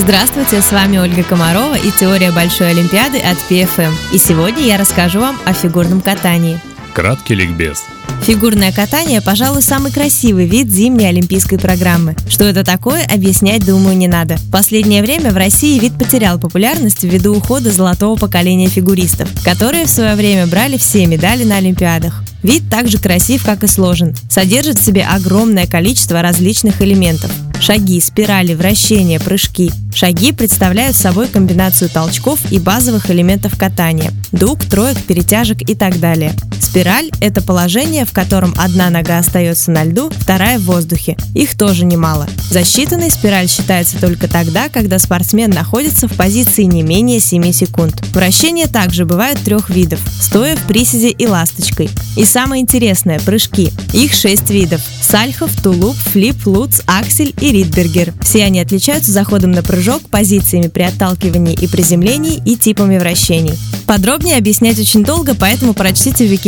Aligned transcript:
Здравствуйте, 0.00 0.62
с 0.62 0.70
вами 0.70 0.96
Ольга 0.96 1.24
Комарова 1.24 1.74
и 1.74 1.90
теория 1.90 2.30
Большой 2.30 2.70
Олимпиады 2.70 3.18
от 3.18 3.36
PFM. 3.50 3.92
И 4.12 4.18
сегодня 4.18 4.62
я 4.62 4.78
расскажу 4.78 5.18
вам 5.18 5.36
о 5.44 5.52
фигурном 5.52 6.00
катании. 6.00 6.60
Краткий 6.94 7.34
ликбез. 7.34 7.82
Фигурное 8.22 8.70
катание, 8.72 9.20
пожалуй, 9.20 9.60
самый 9.60 9.90
красивый 9.90 10.46
вид 10.46 10.68
зимней 10.68 11.08
олимпийской 11.08 11.58
программы. 11.58 12.14
Что 12.28 12.44
это 12.44 12.64
такое, 12.64 13.04
объяснять, 13.12 13.66
думаю, 13.66 13.96
не 13.96 14.06
надо. 14.06 14.36
В 14.36 14.50
последнее 14.52 15.02
время 15.02 15.32
в 15.32 15.36
России 15.36 15.80
вид 15.80 15.98
потерял 15.98 16.38
популярность 16.38 17.02
ввиду 17.02 17.36
ухода 17.36 17.72
золотого 17.72 18.16
поколения 18.16 18.68
фигуристов, 18.68 19.28
которые 19.44 19.86
в 19.86 19.90
свое 19.90 20.14
время 20.14 20.46
брали 20.46 20.76
все 20.76 21.06
медали 21.06 21.42
на 21.42 21.56
Олимпиадах. 21.56 22.22
Вид 22.44 22.62
так 22.70 22.88
же 22.88 22.98
красив, 22.98 23.44
как 23.44 23.64
и 23.64 23.66
сложен. 23.66 24.14
Содержит 24.30 24.78
в 24.78 24.84
себе 24.84 25.04
огромное 25.04 25.66
количество 25.66 26.22
различных 26.22 26.80
элементов. 26.80 27.32
Шаги, 27.60 28.00
спирали, 28.00 28.54
вращения, 28.54 29.18
прыжки. 29.18 29.70
Шаги 29.94 30.32
представляют 30.32 30.96
собой 30.96 31.26
комбинацию 31.28 31.90
толчков 31.90 32.40
и 32.50 32.58
базовых 32.58 33.10
элементов 33.10 33.58
катания– 33.58 34.12
дуг, 34.32 34.64
троек, 34.64 34.96
перетяжек 34.98 35.62
и 35.68 35.74
так 35.74 35.98
далее. 35.98 36.32
Спираль– 36.62 37.10
это 37.20 37.42
положение, 37.42 38.04
в 38.04 38.12
котором 38.12 38.54
одна 38.56 38.90
нога 38.90 39.18
остается 39.18 39.70
на 39.70 39.84
льду, 39.84 40.10
вторая 40.10 40.58
в 40.58 40.64
воздухе. 40.64 41.16
Их 41.34 41.56
тоже 41.56 41.84
немало. 41.84 42.28
Засчитанной 42.50 43.10
спираль 43.10 43.48
считается 43.48 43.98
только 43.98 44.28
тогда, 44.28 44.68
когда 44.68 44.98
спортсмен 44.98 45.50
находится 45.50 46.08
в 46.08 46.14
позиции 46.14 46.64
не 46.64 46.82
менее 46.82 47.20
7 47.20 47.52
секунд. 47.52 48.02
Вращения 48.12 48.66
также 48.66 49.04
бывают 49.04 49.38
трех 49.40 49.70
видов– 49.70 50.00
стоя, 50.20 50.56
в 50.56 50.66
приседе 50.66 51.10
и 51.10 51.26
ласточкой. 51.26 51.90
И 52.16 52.24
самое 52.24 52.62
интересное– 52.62 53.18
прыжки. 53.24 53.72
Их 53.92 54.12
шесть 54.12 54.50
видов– 54.50 54.80
сальхов, 55.02 55.50
тулуп, 55.62 55.96
флип, 55.96 56.46
луц, 56.46 56.80
аксель 56.86 57.34
и 57.40 57.52
ридбергер. 57.52 58.12
Все 58.22 58.44
они 58.44 58.60
отличаются 58.60 59.12
заходом 59.12 59.52
на 59.52 59.62
прыжок, 59.62 60.02
позициями 60.10 60.68
при 60.68 60.82
отталкивании 60.82 61.54
и 61.54 61.66
приземлении 61.66 62.42
и 62.44 62.56
типами 62.56 62.98
вращений. 62.98 63.54
Подробнее 63.86 64.36
объяснять 64.36 64.78
очень 64.78 65.02
долго, 65.02 65.34
поэтому 65.34 65.72
прочтите 65.72 66.26
в 66.26 66.30
Википедии, 66.30 66.47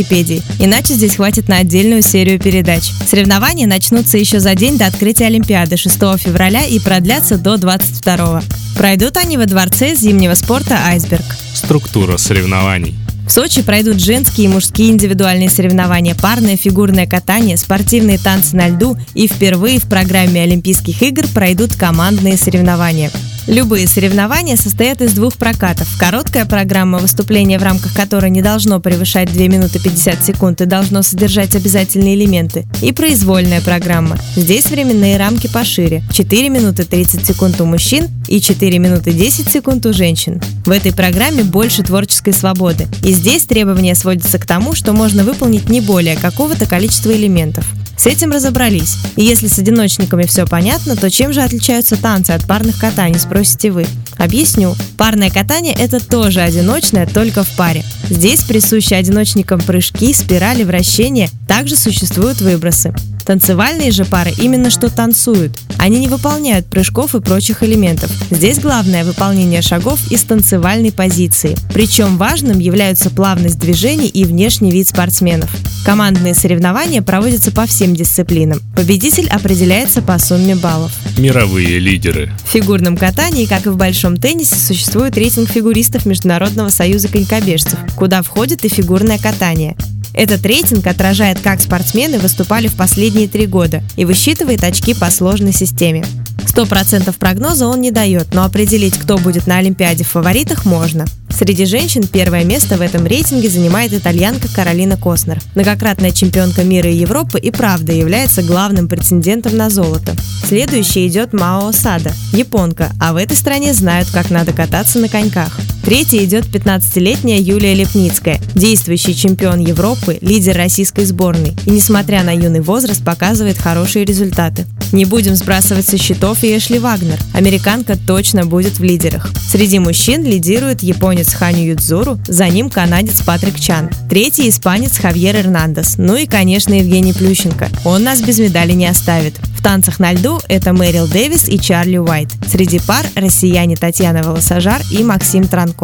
иначе 0.59 0.95
здесь 0.95 1.17
хватит 1.17 1.49
на 1.49 1.59
отдельную 1.59 2.03
серию 2.03 2.39
передач. 2.39 2.85
Соревнования 3.07 3.67
начнутся 3.67 4.19
еще 4.19 4.41
за 4.41 4.55
день 4.55 4.79
до 4.79 4.87
открытия 4.87 5.27
Олимпиады 5.27 5.77
6 5.77 5.95
февраля 6.19 6.65
и 6.65 6.79
продлятся 6.79 7.39
до 7.39 7.57
22. 7.57 8.43
Пройдут 8.77 9.17
они 9.17 9.37
во 9.37 9.47
дворце 9.47 9.95
зимнего 9.95 10.35
спорта 10.35 10.79
«Айсберг». 10.87 11.25
Структура 11.55 12.17
соревнований. 12.17 12.97
В 13.31 13.33
Сочи 13.33 13.63
пройдут 13.63 14.01
женские 14.01 14.47
и 14.47 14.49
мужские 14.49 14.91
индивидуальные 14.91 15.51
соревнования, 15.51 16.17
парное 16.17 16.57
фигурное 16.57 17.07
катание, 17.07 17.57
спортивные 17.57 18.19
танцы 18.19 18.57
на 18.57 18.67
льду 18.67 18.97
и 19.15 19.29
впервые 19.29 19.79
в 19.79 19.85
программе 19.85 20.43
Олимпийских 20.43 21.01
игр 21.03 21.29
пройдут 21.29 21.77
командные 21.77 22.37
соревнования. 22.37 23.09
Любые 23.47 23.89
соревнования 23.89 24.57
состоят 24.57 25.01
из 25.01 25.13
двух 25.13 25.35
прокатов. 25.35 25.89
Короткая 25.99 26.45
программа, 26.45 26.99
выступление 26.99 27.59
в 27.59 27.63
рамках 27.63 27.95
которой 27.95 28.31
не 28.31 28.43
должно 28.43 28.81
превышать 28.81 29.33
2 29.33 29.47
минуты 29.49 29.81
50 29.81 30.25
секунд 30.25 30.61
и 30.61 30.67
должно 30.67 31.03
содержать 31.03 31.55
обязательные 31.55 32.15
элементы. 32.15 32.67
И 32.83 32.93
произвольная 32.93 33.61
программа. 33.61 34.19
Здесь 34.37 34.67
временные 34.67 35.17
рамки 35.17 35.49
пошире. 35.49 36.03
4 36.13 36.49
минуты 36.49 36.85
30 36.85 37.27
секунд 37.27 37.61
у 37.61 37.65
мужчин 37.65 38.09
и 38.29 38.41
4 38.41 38.79
минуты 38.79 39.13
10 39.13 39.51
секунд 39.51 39.87
у 39.87 39.93
женщин. 39.93 40.41
В 40.65 40.71
этой 40.71 40.93
программе 40.93 41.43
больше 41.43 41.83
творческой 41.83 42.33
свободы. 42.33 42.87
И 43.03 43.13
здесь 43.13 43.45
требования 43.45 43.95
сводятся 43.95 44.39
к 44.39 44.47
тому, 44.47 44.75
что 44.75 44.93
можно 44.93 45.25
выполнить 45.25 45.69
не 45.69 45.81
более 45.81 46.17
какого-то 46.17 46.67
количества 46.67 47.13
элементов. 47.13 47.67
С 48.01 48.07
этим 48.07 48.31
разобрались. 48.31 48.97
И 49.17 49.23
если 49.23 49.47
с 49.47 49.59
одиночниками 49.59 50.25
все 50.25 50.47
понятно, 50.47 50.97
то 50.97 51.11
чем 51.11 51.35
же 51.35 51.43
отличаются 51.43 51.99
танцы 52.01 52.31
от 52.31 52.47
парных 52.47 52.79
катаний, 52.79 53.19
спросите 53.19 53.71
вы. 53.71 53.85
Объясню. 54.17 54.75
Парное 54.97 55.29
катание– 55.29 55.75
это 55.79 56.03
тоже 56.03 56.41
одиночное, 56.41 57.07
только 57.07 57.45
в 57.45 57.57
паре. 57.57 57.85
Здесь 58.09 58.43
присущи 58.43 58.95
одиночникам 58.95 59.61
прыжки, 59.61 60.15
спирали, 60.15 60.65
вращения, 60.65 61.29
также 61.47 61.77
существуют 61.77 62.41
выбросы. 62.41 62.95
Танцевальные 63.25 63.91
же 63.91 64.05
пары 64.05 64.33
именно 64.39 64.71
что 64.71 64.89
танцуют. 64.89 65.53
Они 65.79 65.99
не 65.99 66.09
выполняют 66.09 66.67
прыжков 66.67 67.15
и 67.15 67.21
прочих 67.21 67.63
элементов. 67.63 68.11
Здесь 68.31 68.59
главное 68.59 69.05
выполнение 69.05 69.63
шагов 69.63 69.99
из 70.11 70.23
танцевальной 70.25 70.93
позиции. 70.93 71.57
Причем 71.73 72.19
важным 72.19 72.59
являются 72.59 73.11
плавность 73.11 73.59
движений 73.59 74.09
и 74.09 74.25
внешний 74.25 74.71
вид 74.71 74.89
спортсменов. 74.89 75.51
Командные 75.85 76.35
соревнования 76.35 77.01
проводятся 77.01 77.51
по 77.51 77.67
всем 77.67 77.97
дисциплинам. 77.97 78.61
Победитель 78.77 79.29
определяется 79.29 80.03
по 80.03 80.19
сумме 80.19 80.55
баллов. 80.55 80.93
Мировые 81.17 81.79
лидеры. 81.79 82.31
В 82.45 82.51
фигурном 82.51 82.97
катании, 82.97 83.47
как 83.47 83.67
и 83.67 83.71
в 83.71 83.77
большом 83.77 84.17
теннисе, 84.17 84.57
существует 84.57 85.17
рейтинг 85.17 85.49
фигуристов 85.49 86.05
Международного 86.05 86.69
союза 86.69 87.09
конькобежцев, 87.09 87.79
куда 87.97 88.23
входит 88.23 88.65
и 88.65 88.69
фигурное 88.69 89.19
катание. 89.19 89.77
Этот 90.15 90.45
рейтинг 90.45 90.87
отражает, 90.87 91.41
как 91.41 91.61
спортсмены 91.61 92.19
выступали 92.19 92.69
в 92.69 92.75
последние 92.75 93.29
три 93.29 93.47
года 93.47 93.83
и 93.97 94.05
высчитывает 94.05 94.65
очки 94.65 94.95
по 94.95 95.11
сложной 95.11 95.53
системе. 95.53 96.05
100% 96.39 97.15
прогноза 97.19 97.67
он 97.67 97.81
не 97.81 97.91
дает, 97.91 98.35
но 98.35 98.45
определить, 98.45 98.99
кто 98.99 99.19
будет 99.19 99.47
на 99.47 99.59
Олимпиаде 99.59 100.05
в 100.05 100.09
фаворитах, 100.09 100.65
можно. 100.65 101.05
Среди 101.29 101.65
женщин 101.65 102.07
первое 102.07 102.45
место 102.45 102.77
в 102.77 102.81
этом 102.81 103.07
рейтинге 103.07 103.49
занимает 103.49 103.93
итальянка 103.93 104.49
Каролина 104.53 104.97
Коснер. 104.97 105.41
Многократная 105.55 106.11
чемпионка 106.11 106.65
мира 106.65 106.91
и 106.91 106.97
Европы 106.97 107.39
и 107.39 107.51
правда 107.51 107.93
является 107.93 108.43
главным 108.43 108.89
претендентом 108.89 109.57
на 109.57 109.71
золото. 109.71 110.15
Следующей 110.45 111.07
идет 111.07 111.33
Мао 111.33 111.73
Сада, 111.73 112.13
японка, 112.33 112.91
а 113.01 113.13
в 113.13 113.17
этой 113.17 113.37
стране 113.37 113.73
знают, 113.73 114.11
как 114.11 114.31
надо 114.31 114.53
кататься 114.53 114.99
на 114.99 115.09
коньках. 115.09 115.59
Третьей 115.91 116.25
идет 116.25 116.45
15-летняя 116.45 117.41
Юлия 117.41 117.75
Лепницкая, 117.75 118.41
действующий 118.55 119.13
чемпион 119.13 119.59
Европы, 119.59 120.19
лидер 120.21 120.57
российской 120.57 121.05
сборной 121.05 121.57
и, 121.67 121.71
несмотря 121.73 122.23
на 122.23 122.31
юный 122.31 122.61
возраст, 122.61 123.05
показывает 123.05 123.59
хорошие 123.59 124.05
результаты. 124.05 124.67
Не 124.93 125.05
будем 125.05 125.35
сбрасывать 125.35 125.89
со 125.89 125.99
счетов 125.99 126.45
и 126.45 126.57
Эшли 126.57 126.79
Вагнер. 126.79 127.19
Американка 127.35 127.97
точно 127.97 128.47
будет 128.47 128.79
в 128.79 128.85
лидерах. 128.85 129.33
Среди 129.49 129.81
мужчин 129.81 130.23
лидирует 130.23 130.85
японец 130.85 131.35
Ханю 131.35 131.73
Юдзуру, 131.73 132.21
за 132.29 132.49
ним 132.49 132.71
канадец 132.71 133.23
Патрик 133.23 133.59
Чан, 133.59 133.91
третий 134.09 134.49
испанец 134.49 134.97
Хавьер 134.97 135.35
Эрнандес, 135.35 135.97
ну 135.99 136.15
и, 136.15 136.27
конечно, 136.27 136.73
Евгений 136.73 137.13
Плющенко. 137.13 137.69
Он 137.85 138.05
нас 138.05 138.21
без 138.21 138.39
медали 138.39 138.75
не 138.75 138.87
оставит. 138.87 139.35
В 139.59 139.63
танцах 139.63 139.99
на 139.99 140.13
льду 140.13 140.41
это 140.49 140.73
Мэрил 140.73 141.07
Дэвис 141.07 141.49
и 141.49 141.59
Чарли 141.59 141.99
Уайт. 141.99 142.29
Среди 142.49 142.79
пар 142.79 143.05
россияне 143.15 143.77
Татьяна 143.77 144.23
Волосожар 144.23 144.81
и 144.91 145.03
Максим 145.03 145.47
Транков. 145.47 145.80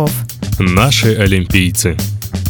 Наши 0.58 1.14
олимпийцы. 1.14 1.96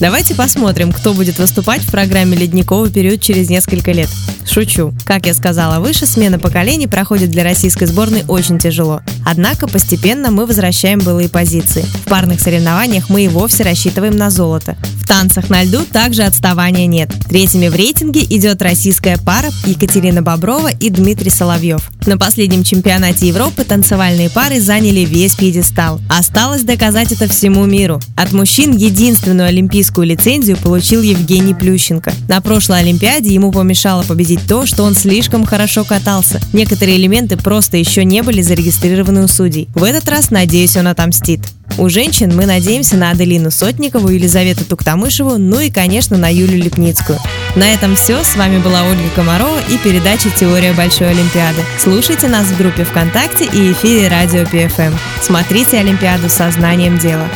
Давайте 0.01 0.34
посмотрим, 0.34 0.93
кто 0.93 1.15
будет 1.15 1.39
выступать 1.39 1.83
в 1.83 1.91
программе 1.91 2.37
«Ледниковый 2.37 2.91
период» 2.91 3.21
через 3.21 3.49
несколько 3.49 3.93
лет. 3.93 4.11
Шучу. 4.47 4.95
Как 5.05 5.27
я 5.27 5.34
сказала 5.34 5.81
выше, 5.81 6.07
смена 6.07 6.39
поколений 6.39 6.87
проходит 6.87 7.31
для 7.31 7.45
российской 7.45 7.87
сборной 7.87 8.25
очень 8.29 8.59
тяжело. 8.59 9.03
Однако 9.25 9.67
постепенно 9.67 10.31
мы 10.31 10.47
возвращаем 10.47 11.01
былые 11.01 11.29
позиции. 11.29 11.83
В 11.83 12.09
парных 12.09 12.41
соревнованиях 12.41 13.11
мы 13.11 13.25
и 13.25 13.29
вовсе 13.29 13.65
рассчитываем 13.65 14.17
на 14.17 14.31
золото. 14.31 14.77
В 15.03 15.09
танцах 15.09 15.51
на 15.51 15.62
льду 15.62 15.85
также 15.85 16.25
отставания 16.25 16.87
нет. 16.87 17.12
Третьими 17.29 17.69
в 17.69 17.77
рейтинге 17.77 18.25
идет 18.25 18.61
российская 18.62 19.19
пара 19.19 19.51
Екатерина 19.65 20.23
Боброва 20.23 20.73
и 20.73 20.91
Дмитрий 20.91 21.31
Соловьев. 21.31 21.91
На 22.06 22.19
последнем 22.19 22.65
чемпионате 22.65 23.29
Европы 23.29 23.65
танцевальные 23.65 24.31
пары 24.31 24.61
заняли 24.61 25.01
весь 25.01 25.35
пьедестал. 25.35 26.01
Осталось 26.09 26.62
доказать 26.62 27.12
это 27.12 27.29
всему 27.29 27.65
миру. 27.67 28.01
От 28.17 28.33
мужчин 28.33 28.77
единственную 28.77 29.49
олимпийскую 29.49 30.06
лицензию 30.06 30.56
получил 30.56 31.03
Евгений 31.03 31.55
Плющенко. 31.55 32.12
На 32.29 32.41
прошлой 32.41 32.81
Олимпиаде 32.81 33.32
ему 33.32 33.53
помешало 33.53 34.03
победить 34.03 34.36
то, 34.37 34.67
что 34.67 34.83
он 34.83 34.94
слишком 34.94 35.44
хорошо 35.44 35.85
катался. 35.85 36.41
Некоторые 36.53 36.97
элементы 36.97 37.37
просто 37.37 37.77
еще 37.77 38.05
не 38.05 38.23
были 38.23 38.43
зарегистрированы 38.43 39.25
у 39.25 39.29
судей. 39.29 39.69
В 39.75 39.83
этот 39.83 40.09
раз, 40.09 40.31
надеюсь, 40.31 40.77
он 40.77 40.88
отомстит. 40.88 41.41
У 41.79 41.88
женщин 41.88 42.35
мы 42.35 42.47
надеемся 42.47 42.97
на 42.97 43.11
Аделину 43.11 43.50
Сотникову, 43.50 44.09
Елизавету 44.09 44.65
Туктамышеву, 44.65 45.37
ну 45.37 45.61
и, 45.61 45.71
конечно, 45.71 46.17
на 46.17 46.33
Юлю 46.33 46.56
Лепницкую. 46.56 47.19
На 47.55 47.73
этом 47.73 47.97
все. 47.97 48.23
С 48.23 48.37
вами 48.37 48.59
была 48.59 48.83
Ольга 48.85 49.11
Комарова 49.15 49.59
и 49.69 49.77
передача 49.79 50.31
«Теория 50.31 50.73
Большой 50.73 51.11
Олимпиады». 51.11 51.62
Слушайте 51.79 52.29
нас 52.29 52.47
в 52.47 52.56
группе 52.56 52.85
ВКонтакте 52.85 53.44
и 53.44 53.73
эфире 53.73 54.09
Радио 54.09 54.44
ПФМ. 54.44 54.97
Смотрите 55.23 55.79
Олимпиаду 55.79 56.29
со 56.29 56.50
знанием 56.50 56.99
дела. 56.99 57.29